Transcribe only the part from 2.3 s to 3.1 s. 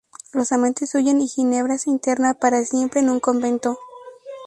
para siempre